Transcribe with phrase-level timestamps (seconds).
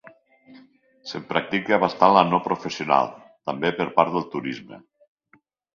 [1.11, 3.13] Se'n practica bastant la no professional,
[3.53, 4.85] també per part del turisme.